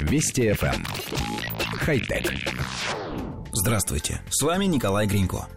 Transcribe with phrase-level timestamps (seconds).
[0.00, 0.74] Вести FM.
[0.74, 0.84] Эм.
[1.78, 2.32] Хай-тек.
[3.52, 5.48] Здравствуйте, с вами Николай Гринько.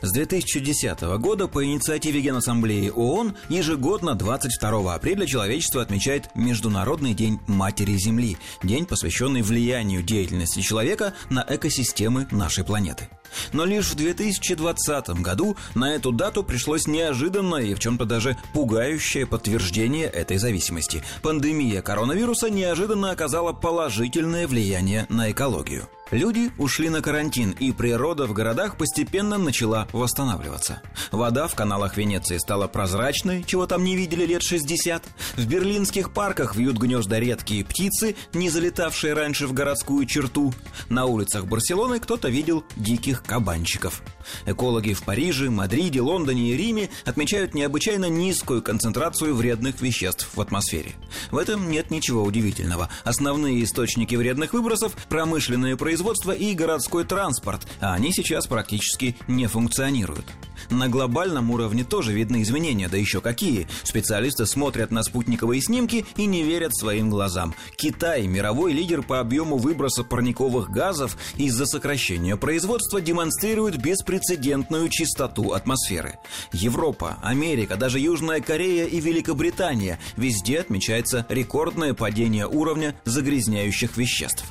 [0.00, 7.96] С 2010 года по инициативе Генассамблеи ООН ежегодно 22 апреля человечество отмечает Международный день Матери
[7.96, 13.08] Земли, день, посвященный влиянию деятельности человека на экосистемы нашей планеты.
[13.52, 19.26] Но лишь в 2020 году на эту дату пришлось неожиданное и в чем-то даже пугающее
[19.26, 21.02] подтверждение этой зависимости.
[21.22, 25.88] Пандемия коронавируса неожиданно оказала положительное влияние на экологию.
[26.10, 30.80] Люди ушли на карантин, и природа в городах постепенно начала восстанавливаться.
[31.12, 35.04] Вода в каналах Венеции стала прозрачной, чего там не видели лет 60.
[35.36, 40.54] В берлинских парках вьют гнезда редкие птицы, не залетавшие раньше в городскую черту.
[40.88, 44.02] На улицах Барселоны кто-то видел диких кабанчиков.
[44.46, 50.92] Экологи в Париже, Мадриде, Лондоне и Риме отмечают необычайно низкую концентрацию вредных веществ в атмосфере.
[51.30, 52.88] В этом нет ничего удивительного.
[53.04, 60.26] Основные источники вредных выбросов– промышленное производство и городской транспорт, а они сейчас практически не функционируют.
[60.70, 63.66] На глобальном уровне тоже видны изменения, да еще какие.
[63.82, 67.52] Специалисты смотрят на спутниковые снимки и не верят своим глазам.
[67.76, 76.18] Китай, мировой лидер по объему выброса парниковых газов из-за сокращения производства, демонстрирует беспрецедентную чистоту атмосферы.
[76.52, 84.44] Европа, Америка, даже Южная Корея и Великобритания– везде отмечается рекордное падение уровня загрязняющих веществ.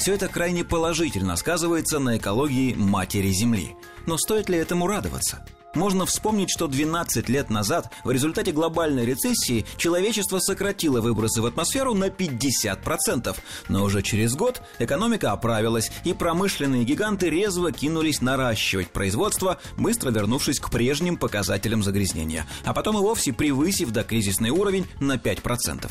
[0.00, 3.76] Все это крайне положительно сказывается на экологии матери Земли.
[4.06, 5.44] Но стоит ли этому радоваться?
[5.74, 11.92] Можно вспомнить, что 12 лет назад в результате глобальной рецессии человечество сократило выбросы в атмосферу
[11.92, 13.36] на 50%,
[13.68, 20.60] но уже через год экономика оправилась, и промышленные гиганты резво кинулись наращивать производство, быстро вернувшись
[20.60, 25.90] к прежним показателям загрязнения, а потом и вовсе превысив докризисный уровень на 5%.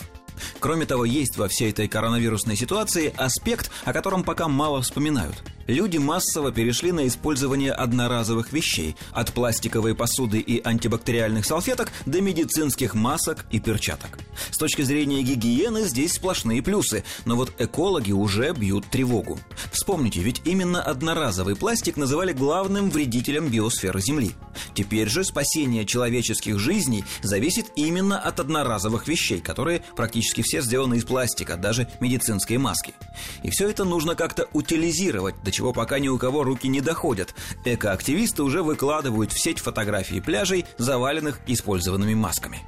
[0.60, 5.44] Кроме того, есть во всей этой коронавирусной ситуации аспект, о котором пока мало вспоминают.
[5.68, 12.96] Люди массово перешли на использование одноразовых вещей, от пластиковой посуды и антибактериальных салфеток до медицинских
[12.96, 14.18] масок и перчаток.
[14.50, 19.40] С точки зрения гигиены здесь сплошные плюсы, но вот экологи уже бьют тревогу.
[19.90, 24.36] Вспомните, ведь именно одноразовый пластик называли главным вредителем биосферы Земли.
[24.76, 31.06] Теперь же спасение человеческих жизней зависит именно от одноразовых вещей, которые практически все сделаны из
[31.06, 32.94] пластика, даже медицинские маски.
[33.42, 37.34] И все это нужно как-то утилизировать, до чего пока ни у кого руки не доходят.
[37.66, 42.62] Экоактивисты уже выкладывают в сеть фотографии пляжей, заваленных использованными масками.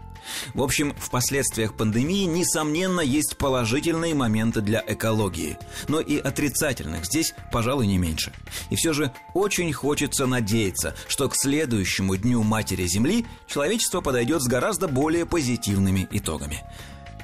[0.53, 5.57] В общем, в последствиях пандемии, несомненно, есть положительные моменты для экологии,
[5.87, 8.33] но и отрицательных здесь, пожалуй, не меньше.
[8.69, 14.47] И все же очень хочется надеяться, что к следующему Дню Матери Земли человечество подойдет с
[14.47, 16.63] гораздо более позитивными итогами.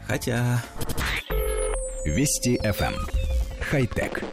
[0.08, 0.64] Хотя...
[2.06, 2.94] Вести FM.
[2.94, 3.08] Эм.
[3.70, 4.24] Хай-тек.